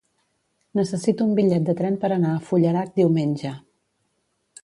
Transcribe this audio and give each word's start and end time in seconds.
Necessito 0.79 1.25
un 1.27 1.35
bitllet 1.39 1.67
de 1.67 1.75
tren 1.83 1.99
per 2.05 2.11
anar 2.17 2.33
a 2.37 2.41
Forallac 2.47 2.97
diumenge. 2.97 3.55